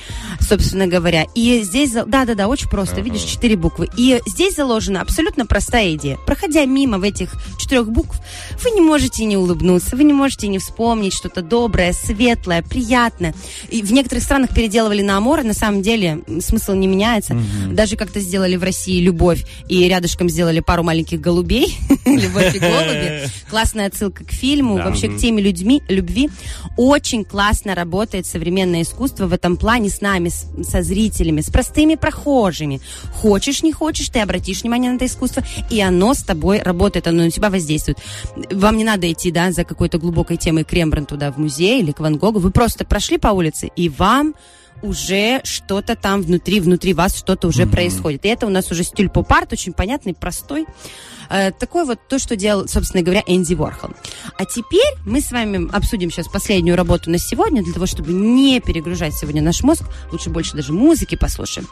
собственно 0.41 0.87
говоря. 0.87 1.27
И 1.35 1.63
здесь, 1.63 1.93
да-да-да, 1.93 2.49
очень 2.49 2.69
просто, 2.69 3.01
видишь, 3.01 3.23
четыре 3.23 3.57
буквы. 3.57 3.89
И 3.97 4.21
здесь 4.27 4.57
заложена 4.57 5.01
абсолютно 5.01 5.47
простая 5.47 5.95
идея. 5.95 6.19
Проходя 6.27 6.65
мимо 6.65 6.99
в 6.99 7.03
этих 7.03 7.35
четырех 7.59 7.91
букв, 7.91 8.21
вы 8.63 8.71
не 8.71 8.81
можете 8.81 9.25
не 9.25 9.37
улыбнуться, 9.37 9.97
вы 9.97 10.05
не 10.05 10.13
можете 10.13 10.49
не 10.49 10.59
вспомнить 10.59 11.15
что-то 11.15 11.43
доброе, 11.43 11.93
светлое, 11.93 12.63
приятное. 12.63 13.35
И 13.71 13.83
в 13.83 13.93
некоторых 13.93 14.25
странах 14.25 14.51
переделывали 14.55 15.03
на 15.03 15.17
амор, 15.17 15.43
на 15.43 15.55
самом 15.55 15.83
деле 15.83 16.23
смысл 16.41 16.73
не 16.73 16.87
меняется. 16.87 17.37
Даже 17.71 17.97
как-то 17.97 18.21
сделали 18.21 18.57
в 18.57 18.63
России 18.63 19.01
любовь 19.01 19.45
и 19.69 19.89
рядышком 19.89 20.29
сделали 20.29 20.61
пару 20.61 20.83
маленьких 20.83 21.21
голубей. 21.27 21.77
Любовь 22.07 22.55
и 22.55 22.59
голуби. 22.61 23.29
Классная 23.51 23.89
отсылка 23.89 24.25
к 24.25 24.31
фильму, 24.31 24.77
Да. 24.77 24.85
вообще 24.87 25.09
к 25.09 25.17
теме 25.19 25.43
людьми, 25.43 25.83
любви. 25.89 26.31
Очень 26.77 27.25
классно 27.25 27.75
работает 27.75 28.27
современное 28.27 28.83
искусство 28.83 29.27
в 29.27 29.33
этом 29.33 29.57
плане 29.57 29.89
с 29.91 30.01
нами, 30.01 30.29
с- 30.29 30.47
со 30.63 30.83
зрителями, 30.83 31.41
с 31.41 31.51
простыми 31.51 31.97
прохожими. 31.97 32.81
Хочешь, 33.13 33.63
не 33.65 33.73
хочешь, 33.73 34.09
ты 34.09 34.21
обратишь 34.21 34.63
внимание 34.63 34.93
на 34.93 34.97
это 34.97 35.07
искусство, 35.07 35.43
и 35.71 35.81
оно 35.81 36.15
с 36.15 36.23
тобой 36.23 36.61
работает, 36.63 37.07
оно 37.09 37.25
на 37.25 37.31
тебя 37.31 37.51
воздействует. 37.51 37.99
Вам 38.53 38.77
не 38.77 38.85
надо 38.85 39.11
идти, 39.11 39.31
да, 39.33 39.51
за 39.53 39.65
какой-то 39.65 39.99
глубокой 39.99 40.37
темой 40.37 40.65
к 40.65 40.73
Рембрандту, 40.73 41.17
да, 41.17 41.33
в 41.33 41.39
музей 41.39 41.81
или 41.83 41.91
к 41.93 42.01
Ван 42.01 42.17
Гогу. 42.19 42.39
Вы 42.39 42.51
просто 42.53 42.85
прошли 42.85 43.19
по 43.19 43.29
улице, 43.29 43.69
и 43.75 43.89
вам 43.89 44.35
уже 44.83 45.41
что-то 45.45 45.97
там 45.97 46.23
внутри, 46.23 46.61
внутри 46.61 46.95
вас 46.95 47.17
что-то 47.17 47.49
уже 47.49 47.67
происходит. 47.67 48.25
И 48.25 48.29
это 48.29 48.47
у 48.47 48.51
нас 48.51 48.71
уже 48.71 48.85
стиль 48.85 49.09
поп-арт, 49.09 49.53
очень 49.53 49.73
понятный, 49.73 50.15
простой. 50.15 50.67
Э, 51.29 51.51
такой 51.51 51.85
вот 51.85 51.99
то, 52.09 52.19
что 52.19 52.37
делал, 52.37 52.69
собственно 52.69 53.03
говоря, 53.03 53.23
Энди 53.27 53.55
Уорхол. 53.55 53.91
А 54.39 54.45
теперь 54.45 54.95
мы 55.05 55.21
с 55.21 55.31
вами 55.33 55.69
обсудим 55.75 56.11
сейчас 56.11 56.29
последнюю 56.29 56.77
работу 56.77 57.11
на 57.11 57.19
сегодня, 57.19 57.63
для 57.63 57.73
того, 57.73 57.87
чтобы 57.87 58.13
не 58.13 58.61
перегружать 58.61 59.15
сегодня 59.15 59.43
наш 59.43 59.63
мозг. 59.63 59.85
Лучше 60.13 60.31
больше 60.31 60.57
даже 60.57 60.73
музыки 60.73 61.17
послушаем. 61.17 61.67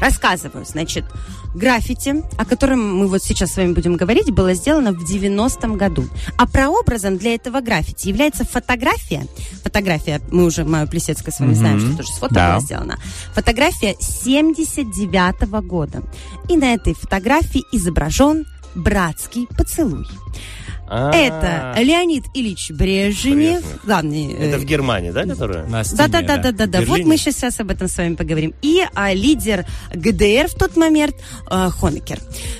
Рассказываю, 0.00 0.64
значит, 0.64 1.04
граффити, 1.54 2.22
о 2.38 2.44
котором 2.44 2.96
мы 2.96 3.06
вот 3.06 3.22
сейчас 3.22 3.52
с 3.52 3.56
вами 3.56 3.72
будем 3.72 3.96
говорить, 3.96 4.30
было 4.30 4.54
сделано 4.54 4.92
в 4.92 5.04
90-м 5.04 5.76
году. 5.76 6.08
А 6.38 6.46
прообразом 6.46 7.18
для 7.18 7.34
этого 7.34 7.60
граффити 7.60 8.08
является 8.08 8.44
фотография. 8.44 9.26
Фотография, 9.62 10.20
мы 10.30 10.44
уже, 10.44 10.64
Майя 10.64 10.86
Плесецкая 10.86 11.34
с 11.34 11.40
вами 11.40 11.54
знаем, 11.54 11.80
что 11.80 11.96
тоже 11.98 12.12
с 12.12 12.18
фото 12.18 12.34
Да. 12.34 12.48
была 12.52 12.60
сделана. 12.60 12.98
Фотография 13.34 13.94
79-го 14.00 15.60
года. 15.60 16.02
И 16.48 16.56
на 16.56 16.74
этой 16.74 16.94
фотографии 16.94 17.62
изображен 17.72 18.46
братский 18.74 19.46
поцелуй. 19.56 20.06
А, 20.92 21.12
Это 21.12 21.80
Леонид 21.80 22.24
Ильич 22.34 22.72
Брежнев, 22.72 23.62
главный... 23.84 24.32
э, 24.32 24.48
Это 24.48 24.58
в 24.58 24.64
Германии, 24.64 25.12
да, 25.12 25.24
которая? 25.24 25.64
На 25.66 25.84
стене, 25.84 25.98
да, 25.98 26.08
да, 26.08 26.22
да, 26.22 26.36
да, 26.38 26.52
да, 26.52 26.66
да. 26.66 26.80
Вот 26.82 27.00
мы 27.04 27.16
сейчас, 27.16 27.36
сейчас 27.36 27.60
об 27.60 27.70
этом 27.70 27.86
с 27.86 27.96
вами 27.96 28.16
поговорим. 28.16 28.54
И 28.60 28.84
а, 28.94 29.12
лидер 29.14 29.66
ГДР 29.94 30.48
в 30.48 30.54
тот 30.54 30.76
момент 30.76 31.14
а, 31.46 31.70
Хонекер. 31.70 32.18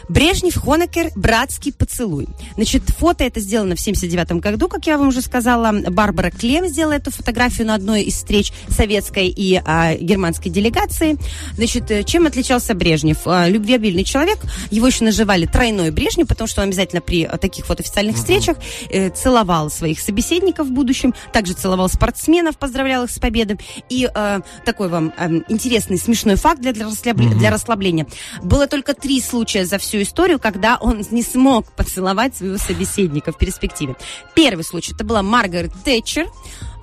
Брежнев, 0.08 0.54
Хонекер, 0.56 1.10
братский 1.16 1.72
поцелуй. 1.72 2.28
Значит, 2.54 2.84
фото 2.90 3.25
это 3.25 3.40
сделано 3.40 3.75
в 3.75 3.80
79 3.80 4.32
году, 4.40 4.68
как 4.68 4.87
я 4.87 4.96
вам 4.96 5.08
уже 5.08 5.22
сказала. 5.22 5.72
Барбара 5.90 6.30
Клем 6.30 6.68
сделала 6.68 6.92
эту 6.92 7.10
фотографию 7.10 7.66
на 7.66 7.75
одной 7.75 8.02
из 8.02 8.14
встреч 8.14 8.52
советской 8.68 9.26
и 9.26 9.60
а, 9.64 9.94
германской 9.96 10.52
делегации. 10.52 11.16
Значит, 11.56 11.90
э, 11.90 12.04
чем 12.04 12.26
отличался 12.28 12.75
Брежнев? 12.75 13.18
А, 13.26 13.49
любвеобильный 13.49 14.04
человек. 14.04 14.38
Его 14.70 14.87
еще 14.87 15.02
называли 15.04 15.46
тройной 15.46 15.90
Брежнев, 15.90 16.28
потому 16.28 16.46
что 16.46 16.62
он 16.62 16.68
обязательно 16.68 17.00
при 17.00 17.25
а, 17.25 17.37
таких 17.37 17.68
вот 17.68 17.80
официальных 17.80 18.20
встречах 18.21 18.57
э, 18.91 19.11
целовал 19.11 19.71
своих 19.71 20.00
собеседников 20.00 20.69
в 20.69 20.71
будущем, 20.71 21.15
также 21.33 21.55
целовал 21.55 21.89
спортсменов, 21.89 22.57
поздравлял 22.57 23.05
их 23.05 23.11
с 23.11 23.19
победой. 23.19 23.59
И 23.89 24.09
э, 24.12 24.41
такой 24.65 24.89
вам 24.89 25.12
э, 25.17 25.41
интересный, 25.49 25.99
смешной 25.99 26.37
факт 26.37 26.61
для, 26.61 26.73
для, 26.73 26.87
расслабля- 26.87 27.35
для 27.35 27.50
расслабления. 27.50 28.07
Было 28.43 28.67
только 28.67 28.95
три 28.95 29.21
случая 29.21 29.65
за 29.65 29.79
всю 29.79 30.03
историю, 30.03 30.39
когда 30.39 30.77
он 30.81 31.05
не 31.11 31.23
смог 31.23 31.73
поцеловать 31.73 32.37
своего 32.37 32.59
собеседника 32.59 33.33
в 33.33 33.39
перспективе. 33.39 33.97
Первый 34.35 34.65
случай, 34.65 34.93
это 34.95 35.05
была 35.05 35.23
Маргарет 35.23 35.73
Тэтчер, 35.85 36.27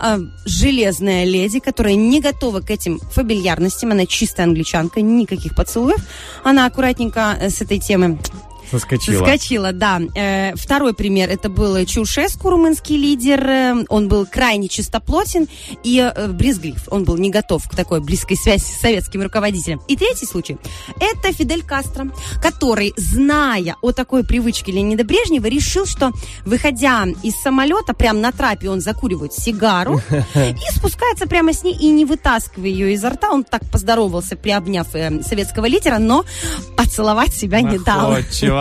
э, 0.01 0.17
железная 0.45 1.25
леди, 1.25 1.59
которая 1.59 1.95
не 1.95 2.21
готова 2.21 2.61
к 2.61 2.69
этим 2.69 2.99
фамильярностям. 2.99 3.91
Она 3.91 4.05
чистая 4.05 4.45
англичанка, 4.45 5.01
никаких 5.01 5.55
поцелуев. 5.55 6.03
Она 6.43 6.65
аккуратненько 6.65 7.37
э, 7.39 7.49
с 7.49 7.61
этой 7.61 7.79
темы 7.79 8.19
Соскочила. 8.71 9.19
Соскочила, 9.19 9.71
да. 9.71 10.01
Э, 10.15 10.55
второй 10.55 10.93
пример, 10.93 11.29
это 11.29 11.49
был 11.49 11.83
Чаушеску, 11.85 12.49
румынский 12.49 12.97
лидер. 12.97 13.47
Э, 13.47 13.85
он 13.89 14.07
был 14.07 14.25
крайне 14.25 14.67
чистоплотен 14.67 15.47
и 15.83 15.99
э, 15.99 16.27
брезглив. 16.27 16.87
Он 16.89 17.03
был 17.03 17.17
не 17.17 17.29
готов 17.29 17.67
к 17.67 17.75
такой 17.75 18.01
близкой 18.01 18.35
связи 18.35 18.63
с 18.63 18.81
советским 18.81 19.21
руководителем. 19.21 19.81
И 19.87 19.95
третий 19.95 20.25
случай, 20.25 20.57
это 20.99 21.33
Фидель 21.33 21.63
Кастро, 21.63 22.11
который, 22.41 22.93
зная 22.97 23.75
о 23.81 23.91
такой 23.91 24.23
привычке 24.23 24.71
Леонида 24.71 25.03
Брежнева, 25.03 25.47
решил, 25.47 25.85
что, 25.85 26.11
выходя 26.45 27.05
из 27.23 27.35
самолета, 27.35 27.93
прямо 27.93 28.19
на 28.19 28.31
трапе 28.31 28.69
он 28.69 28.81
закуривает 28.81 29.33
сигару 29.33 30.01
и 30.35 30.75
спускается 30.77 31.27
прямо 31.27 31.53
с 31.53 31.63
ней 31.63 31.75
и 31.75 31.89
не 31.89 32.05
вытаскивая 32.05 32.69
ее 32.69 32.93
изо 32.93 33.09
рта. 33.09 33.29
Он 33.31 33.43
так 33.43 33.63
поздоровался, 33.71 34.35
приобняв 34.35 34.87
советского 34.87 35.65
лидера, 35.65 35.99
но 35.99 36.25
поцеловать 36.75 37.33
себя 37.33 37.61
не 37.61 37.77
дал. 37.77 38.17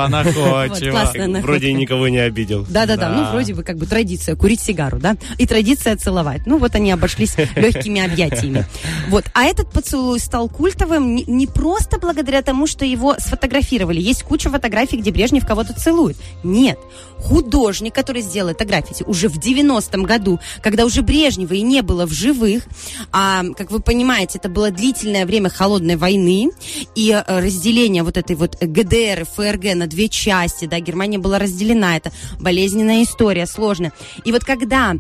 Находчиво, 0.09 0.67
находчиво. 0.93 1.41
Вроде 1.41 1.73
никого 1.73 2.09
не 2.09 2.19
обидел. 2.19 2.67
Да-да-да, 2.69 3.09
Да. 3.09 3.15
ну 3.17 3.31
вроде 3.31 3.55
бы 3.55 3.63
как 3.63 3.77
бы 3.77 3.87
традиция 3.87 4.37
курить 4.37 4.61
сигару, 4.61 4.99
да, 4.99 5.17
и 5.39 5.47
традиция 5.47 5.97
целовать. 5.97 6.47
Ну 6.47 6.59
вот 6.59 6.75
они 6.75 6.91
обошлись 6.93 7.37
легкими 7.57 8.05
объятиями. 8.05 8.67
Вот, 9.09 9.25
а 9.35 9.45
этот 9.45 9.71
поцелуй 9.71 10.19
стал 10.21 10.49
культовым 10.49 11.15
не, 11.15 11.25
не 11.25 11.47
просто 11.47 11.99
благодаря 11.99 12.43
тому, 12.43 12.67
что 12.67 12.85
его 12.85 13.15
сфотографировали. 13.19 14.01
Есть 14.01 14.23
куча 14.23 14.51
фотографий, 14.51 14.99
где 14.99 15.11
Брежнев 15.11 15.47
кого-то 15.47 15.73
целует. 15.73 16.17
Нет, 16.43 16.79
художник, 17.19 17.95
который 17.95 18.23
сделал 18.23 18.51
это 18.51 18.65
граффити 18.65 19.03
уже 19.07 19.29
в 19.29 19.39
90-м 19.39 20.03
году, 20.05 20.41
когда 20.63 20.85
уже 20.85 21.03
Брежнева 21.03 21.55
и 21.55 21.63
не 21.63 21.83
было 21.83 22.07
в 22.07 22.13
живых, 22.13 22.65
а, 23.13 23.43
как 23.57 23.71
вы 23.71 23.81
понимаете, 23.81 24.39
это 24.39 24.49
было 24.49 24.71
длительное 24.71 25.27
время 25.27 25.49
холодной 25.51 25.97
войны 25.97 26.51
и 26.95 27.11
э, 27.11 27.41
разделение 27.41 28.03
вот 28.03 28.17
этой 28.17 28.37
вот 28.37 28.57
ГДР 28.61 29.21
и 29.21 29.25
ФРГ 29.25 29.75
на 29.75 29.86
две 29.87 30.09
части, 30.09 30.67
да, 30.67 30.81
Германия 30.81 31.19
была 31.19 31.39
разделена, 31.39 31.97
это 31.97 32.13
болезненная 32.39 33.03
история, 33.03 33.47
сложная. 33.47 33.93
И 34.25 34.33
вот 34.33 34.45
когда 34.45 34.95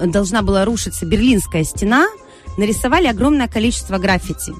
должна 0.00 0.42
была 0.42 0.64
рушиться 0.64 1.06
Берлинская 1.06 1.64
стена, 1.64 2.06
нарисовали 2.56 3.06
огромное 3.06 3.48
количество 3.48 3.98
граффити. 3.98 4.52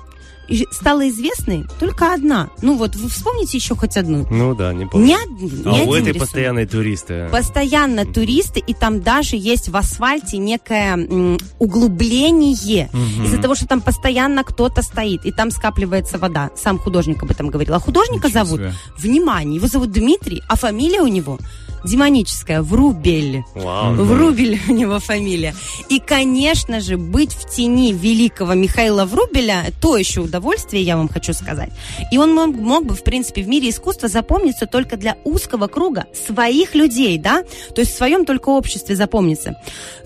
Стала 0.71 1.09
известной 1.09 1.67
только 1.79 2.15
одна. 2.15 2.49
Ну 2.63 2.77
вот, 2.77 2.97
вы 2.97 3.09
вспомните 3.09 3.59
еще 3.59 3.75
хоть 3.77 3.97
одну. 3.97 4.27
Ну 4.31 4.55
да, 4.55 4.73
не 4.73 4.87
помню. 4.87 5.07
Ни, 5.07 5.15
од- 5.15 5.67
А 5.67 5.71
ни 5.79 5.87
у 5.87 5.93
этой 5.95 6.07
рисунок. 6.09 6.19
постоянной 6.21 6.67
туристы. 6.67 7.29
Постоянно 7.31 8.07
туристы, 8.07 8.61
и 8.61 8.73
там 8.75 9.01
даже 9.03 9.37
есть 9.37 9.69
в 9.69 9.77
асфальте 9.77 10.39
некое 10.39 10.95
м, 10.95 11.39
углубление 11.59 12.89
из-за 13.25 13.39
того, 13.39 13.55
что 13.55 13.67
там 13.67 13.81
постоянно 13.81 14.45
кто-то 14.45 14.83
стоит, 14.83 15.25
и 15.27 15.33
там 15.33 15.51
скапливается 15.51 16.19
вода. 16.19 16.51
Сам 16.57 16.79
художник 16.79 17.23
об 17.23 17.31
этом 17.31 17.49
говорил. 17.49 17.75
А 17.75 17.79
художника 17.81 18.29
Ничего 18.29 18.45
зовут, 18.45 18.61
себе. 18.61 18.73
внимание, 18.97 19.57
его 19.57 19.67
зовут 19.67 19.91
Дмитрий, 19.93 20.43
а 20.49 20.57
фамилия 20.57 21.01
у 21.03 21.09
него 21.09 21.39
демоническая, 21.85 22.63
Врубель. 22.63 23.45
Вау. 23.55 23.95
Врубель 23.95 24.61
у 24.69 24.73
него 24.73 24.99
фамилия. 24.99 25.55
И, 25.89 26.01
конечно 26.01 26.81
же, 26.81 26.97
быть 26.97 27.33
в 27.33 27.49
тени 27.49 27.93
великого 27.93 28.55
Михаила 28.55 29.05
Врубеля– 29.05 29.65
то 29.81 29.97
еще 29.97 30.21
удовольствие, 30.21 30.83
я 30.83 30.97
вам 30.97 31.09
хочу 31.09 31.33
сказать. 31.33 31.71
И 32.11 32.19
он 32.19 32.35
мог, 32.35 32.55
мог 32.55 32.87
бы, 32.87 32.95
в 32.95 33.03
принципе, 33.03 33.43
в 33.43 33.49
мире 33.49 33.71
искусства 33.71 34.09
запомниться 34.09 34.67
только 34.67 34.97
для 34.97 35.17
узкого 35.25 35.67
круга 35.69 36.07
своих 36.27 36.75
людей, 36.75 37.19
да? 37.19 37.43
То 37.75 37.81
есть 37.81 37.93
в 37.93 37.97
своем 37.97 38.25
только 38.25 38.49
обществе 38.51 38.97
запомниться. 38.97 39.57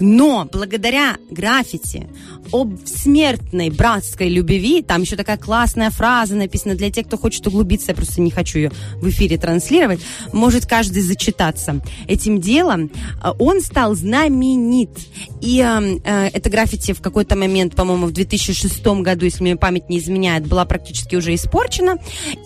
Но 0.00 0.48
благодаря 0.50 1.16
граффити 1.30 2.08
об 2.52 2.76
смертной 2.84 3.70
братской 3.70 4.28
любви, 4.28 4.82
там 4.82 5.02
еще 5.02 5.16
такая 5.16 5.36
классная 5.38 5.90
фраза 5.90 6.34
написана 6.34 6.74
для 6.74 6.90
тех, 6.90 7.06
кто 7.06 7.16
хочет 7.16 7.46
углубиться, 7.46 7.92
я 7.92 7.94
просто 7.94 8.20
не 8.20 8.30
хочу 8.30 8.58
ее 8.58 8.72
в 8.96 9.08
эфире 9.08 9.38
транслировать, 9.38 10.00
может 10.32 10.66
каждый 10.66 11.02
зачитаться 11.02 11.61
этим 12.08 12.40
делом, 12.40 12.90
а, 13.22 13.32
он 13.32 13.60
стал 13.60 13.94
знаменит. 13.94 14.90
И 15.40 15.60
э, 15.60 15.98
э, 16.04 16.28
это 16.32 16.50
граффити 16.50 16.92
в 16.92 17.00
какой-то 17.00 17.36
момент, 17.36 17.74
по-моему, 17.74 18.06
в 18.06 18.12
2006 18.12 18.84
году, 19.02 19.24
если 19.24 19.42
мне 19.42 19.56
память 19.56 19.88
не 19.88 19.98
изменяет, 19.98 20.46
была 20.46 20.64
практически 20.64 21.16
уже 21.16 21.34
испорчена, 21.34 21.98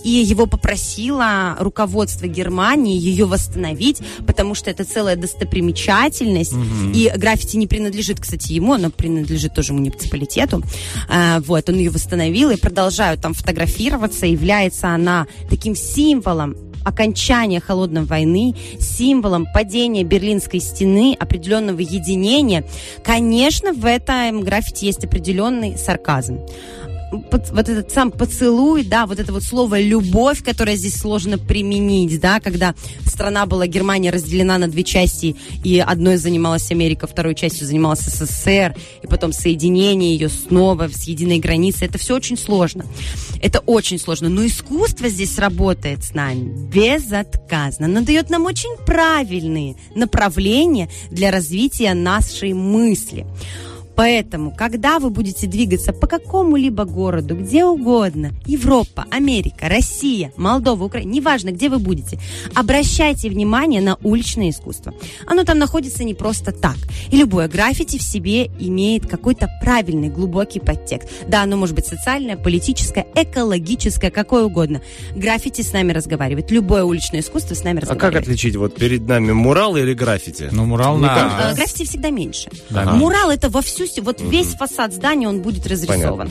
и 0.04 0.10
его 0.10 0.46
попросило 0.46 1.56
руководство 1.58 2.26
Германии 2.26 2.98
ее 2.98 3.26
восстановить, 3.26 4.00
потому 4.26 4.54
что 4.54 4.70
это 4.70 4.84
целая 4.84 5.16
достопримечательность, 5.16 6.54
и 6.94 7.12
граффити 7.16 7.56
не 7.56 7.66
принадлежит, 7.66 8.20
кстати, 8.20 8.52
ему, 8.52 8.74
оно 8.74 8.90
принадлежит 8.90 9.54
тоже 9.54 9.72
муниципалитету. 9.72 10.62
А, 11.08 11.40
вот, 11.40 11.68
он 11.68 11.76
ее 11.76 11.90
восстановил, 11.90 12.50
и 12.50 12.56
продолжают 12.56 13.20
там 13.20 13.34
фотографироваться, 13.34 14.26
является 14.26 14.88
она 14.88 15.26
таким 15.48 15.74
символом 15.74 16.56
окончания 16.86 17.60
холодной 17.60 18.04
войны, 18.04 18.54
символом 18.78 19.46
падения 19.52 20.04
Берлинской 20.04 20.60
стены, 20.60 21.16
определенного 21.18 21.80
единения. 21.80 22.64
Конечно, 23.02 23.72
в 23.72 23.84
этом 23.84 24.42
граффити 24.42 24.84
есть 24.84 25.04
определенный 25.04 25.76
сарказм. 25.76 26.40
Вот 27.30 27.68
этот 27.68 27.90
сам 27.92 28.10
поцелуй, 28.10 28.84
да, 28.84 29.06
вот 29.06 29.18
это 29.18 29.32
вот 29.32 29.42
слово 29.42 29.80
любовь, 29.80 30.42
которое 30.42 30.76
здесь 30.76 30.96
сложно 30.96 31.38
применить, 31.38 32.20
да, 32.20 32.40
когда 32.40 32.74
страна 33.06 33.46
была, 33.46 33.66
Германия 33.66 34.10
разделена 34.10 34.58
на 34.58 34.68
две 34.68 34.84
части, 34.84 35.36
и 35.64 35.78
одной 35.78 36.16
занималась 36.16 36.70
Америка, 36.70 37.06
второй 37.06 37.34
частью 37.34 37.66
занималась 37.66 38.00
СССР, 38.00 38.74
и 39.02 39.06
потом 39.06 39.32
соединение 39.32 40.12
ее 40.12 40.28
снова 40.28 40.88
с 40.88 41.04
единой 41.04 41.38
границей, 41.38 41.88
это 41.88 41.98
все 41.98 42.14
очень 42.14 42.36
сложно. 42.36 42.84
Это 43.42 43.60
очень 43.60 43.98
сложно, 43.98 44.28
но 44.28 44.46
искусство 44.46 45.08
здесь 45.08 45.38
работает 45.38 46.04
с 46.04 46.14
нами 46.14 46.52
безотказно. 46.72 47.86
Оно 47.86 48.00
дает 48.02 48.30
нам 48.30 48.44
очень 48.44 48.76
правильные 48.84 49.76
направления 49.94 50.88
для 51.10 51.30
развития 51.30 51.94
нашей 51.94 52.52
мысли. 52.52 53.26
Поэтому, 53.96 54.54
когда 54.54 54.98
вы 54.98 55.10
будете 55.10 55.46
двигаться 55.46 55.92
по 55.92 56.06
какому-либо 56.06 56.84
городу, 56.84 57.34
где 57.34 57.64
угодно, 57.64 58.32
Европа, 58.44 59.06
Америка, 59.10 59.68
Россия, 59.68 60.32
Молдова, 60.36 60.84
Украина, 60.84 61.10
неважно, 61.10 61.50
где 61.50 61.68
вы 61.68 61.78
будете, 61.78 62.18
обращайте 62.54 63.28
внимание 63.30 63.80
на 63.80 63.96
уличное 64.02 64.50
искусство. 64.50 64.92
Оно 65.26 65.44
там 65.44 65.58
находится 65.58 66.04
не 66.04 66.14
просто 66.14 66.52
так. 66.52 66.76
И 67.10 67.16
любое 67.16 67.48
граффити 67.48 67.98
в 67.98 68.02
себе 68.02 68.46
имеет 68.60 69.06
какой-то 69.06 69.48
правильный, 69.62 70.08
глубокий 70.08 70.60
подтекст. 70.60 71.08
Да, 71.28 71.42
оно 71.42 71.56
может 71.56 71.74
быть 71.74 71.86
социальное, 71.86 72.36
политическое, 72.36 73.06
экологическое, 73.14 74.10
какое 74.10 74.44
угодно. 74.44 74.82
Граффити 75.14 75.62
с 75.62 75.72
нами 75.72 75.92
разговаривает. 75.92 76.50
Любое 76.50 76.84
уличное 76.84 77.20
искусство 77.20 77.54
с 77.54 77.64
нами 77.64 77.78
А 77.78 77.80
как 77.80 77.90
разговаривает. 77.90 78.24
отличить 78.24 78.56
вот 78.56 78.74
перед 78.74 79.06
нами 79.08 79.32
мурал 79.32 79.76
или 79.76 79.94
граффити? 79.94 80.48
Ну, 80.52 80.66
мурал 80.66 80.98
на... 80.98 81.50
Э, 81.52 81.54
Граффити 81.54 81.84
всегда 81.84 82.10
меньше. 82.10 82.50
Да. 82.70 82.92
Мурал 82.92 83.30
это 83.30 83.48
во 83.48 83.62
всю, 83.86 84.02
вот 84.02 84.20
весь 84.20 84.48
фасад 84.54 84.92
здания 84.92 85.28
он 85.28 85.40
будет 85.40 85.66
разрисован. 85.66 86.30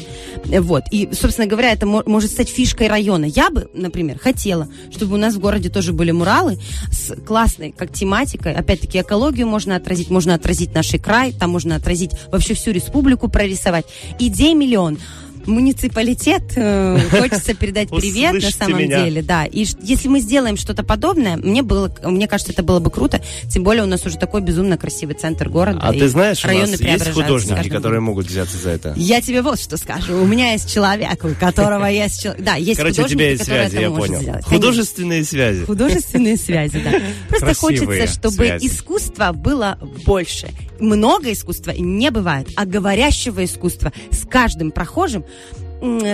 Э, 0.51 0.61
Вот. 0.61 0.83
И, 0.91 1.09
собственно 1.13 1.47
говоря, 1.47 1.71
это 1.71 1.85
мо- 1.85 2.03
может 2.05 2.31
стать 2.31 2.49
фишкой 2.49 2.87
района. 2.87 3.25
Я 3.25 3.49
бы, 3.49 3.69
например, 3.73 4.19
хотела, 4.19 4.67
чтобы 4.91 5.15
у 5.15 5.17
нас 5.17 5.35
в 5.35 5.39
городе 5.39 5.69
тоже 5.69 5.93
были 5.93 6.11
муралы 6.11 6.59
с 6.91 7.13
классной 7.25 7.71
как 7.71 7.91
тематикой. 7.91 8.53
Опять-таки, 8.53 8.99
экологию 9.01 9.47
можно 9.47 9.75
отразить, 9.75 10.09
можно 10.09 10.35
отразить 10.35 10.73
наш 10.73 10.91
край, 11.01 11.33
там 11.33 11.49
можно 11.49 11.75
отразить 11.75 12.11
вообще 12.31 12.53
всю 12.53 12.71
республику 12.71 13.27
прорисовать. 13.27 13.85
Идей 14.19 14.53
миллион. 14.53 14.97
Муниципалитет, 15.45 16.43
э, 16.55 16.99
хочется 17.11 17.53
передать 17.53 17.89
привет 17.89 18.33
на 18.33 18.51
самом 18.51 18.79
меня. 18.79 19.03
деле, 19.03 19.21
да. 19.21 19.45
И 19.45 19.65
если 19.81 20.07
мы 20.07 20.19
сделаем 20.19 20.57
что-то 20.57 20.83
подобное, 20.83 21.37
мне 21.37 21.61
было, 21.61 21.93
мне 22.03 22.27
кажется, 22.27 22.53
это 22.53 22.63
было 22.63 22.79
бы 22.79 22.89
круто. 22.89 23.21
Тем 23.49 23.63
более 23.63 23.83
у 23.83 23.87
нас 23.87 24.05
уже 24.05 24.17
такой 24.17 24.41
безумно 24.41 24.77
красивый 24.77 25.15
центр 25.15 25.49
города. 25.49 25.79
А 25.81 25.93
ты 25.93 26.07
знаешь, 26.07 26.43
у 26.43 26.47
нас 26.47 26.79
есть 26.79 27.11
художники, 27.11 27.69
которые 27.69 27.99
могут 28.01 28.27
взяться 28.27 28.57
за 28.57 28.71
это? 28.71 28.93
Я 28.95 29.21
тебе 29.21 29.41
вот 29.41 29.59
что 29.59 29.77
скажу. 29.77 30.21
У 30.21 30.25
меня 30.25 30.51
есть 30.51 30.71
человек, 30.73 31.23
у 31.23 31.33
которого 31.39 31.85
есть 31.85 32.21
человек. 32.21 32.43
Да, 32.43 32.55
есть 32.55 32.77
Короче, 32.77 33.03
у 33.03 33.07
тебя 33.07 33.31
есть 33.31 33.45
связи, 33.45 33.77
я 33.77 33.89
понял. 33.89 34.21
сделать. 34.21 34.45
Художественные 34.45 35.23
связи. 35.23 35.65
Художественные 35.65 36.37
связи, 36.37 36.81
да. 36.83 36.91
Просто 37.29 37.53
хочется, 37.53 38.07
чтобы 38.07 38.35
связи. 38.35 38.67
искусства 38.67 39.31
было 39.33 39.77
больше. 40.05 40.49
Много 40.79 41.31
искусства 41.31 41.71
не 41.71 42.11
бывает, 42.11 42.49
а 42.55 42.65
говорящего 42.65 43.43
искусства 43.45 43.93
с 44.11 44.27
каждым 44.27 44.71
прохожим 44.71 45.23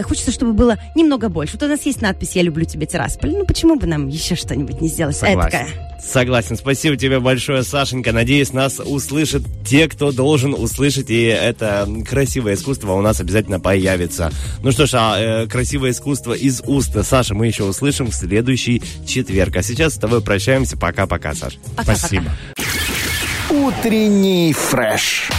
хочется, 0.04 0.32
чтобы 0.32 0.54
было 0.54 0.78
немного 0.96 1.30
больше. 1.30 1.54
Вот 1.54 1.64
у 1.64 1.68
нас 1.68 1.82
есть 1.84 2.02
надпись 2.02 2.36
«Я 2.36 2.42
люблю 2.42 2.66
тебя, 2.66 2.86
Тирасполь». 2.86 3.32
Ну, 3.32 3.46
почему 3.46 3.76
бы 3.76 3.88
нам 3.88 4.08
еще 4.08 4.36
что-нибудь 4.36 4.82
не 4.82 4.88
сделать? 4.88 5.16
Согласен. 5.16 5.60
Эдакое. 5.60 5.92
Согласен. 6.04 6.58
Спасибо 6.58 6.98
тебе 6.98 7.20
большое, 7.20 7.64
Сашенька. 7.64 8.12
Надеюсь, 8.12 8.54
нас 8.54 8.80
услышат 8.80 9.44
те, 9.66 9.88
кто 9.88 10.12
должен 10.12 10.54
услышать, 10.54 11.10
и 11.10 11.24
это 11.24 11.88
красивое 12.10 12.56
искусство 12.56 12.94
у 12.94 13.02
нас 13.02 13.20
обязательно 13.20 13.60
появится. 13.60 14.32
Ну 14.64 14.72
что 14.72 14.88
ж, 14.88 14.94
а 14.96 15.20
э, 15.20 15.48
красивое 15.48 15.92
искусство 15.92 16.34
из 16.34 16.62
уст 16.66 16.98
Саша 17.06 17.36
мы 17.36 17.48
еще 17.48 17.64
услышим 17.64 18.08
в 18.08 18.16
следующий 18.16 18.82
четверг. 19.06 19.56
А 19.58 19.64
сейчас 19.64 19.94
с 19.94 19.98
тобой 19.98 20.22
прощаемся. 20.22 20.76
Пока-пока, 20.76 21.36
Саш. 21.36 21.58
Пока-пока. 21.76 21.96
Спасибо. 21.96 22.32
Утренний 23.50 24.54
фреш. 24.54 25.30